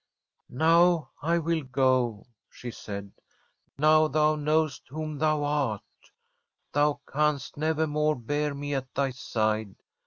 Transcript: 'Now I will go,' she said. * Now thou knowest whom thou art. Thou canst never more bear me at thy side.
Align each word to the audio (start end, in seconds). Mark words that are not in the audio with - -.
'Now 0.49 1.11
I 1.21 1.37
will 1.37 1.61
go,' 1.61 2.25
she 2.49 2.71
said. 2.71 3.11
* 3.47 3.49
Now 3.77 4.07
thou 4.07 4.35
knowest 4.35 4.87
whom 4.89 5.19
thou 5.19 5.43
art. 5.43 5.83
Thou 6.71 6.99
canst 7.07 7.55
never 7.55 7.85
more 7.85 8.15
bear 8.15 8.55
me 8.55 8.73
at 8.73 8.91
thy 8.95 9.11
side. 9.11 9.75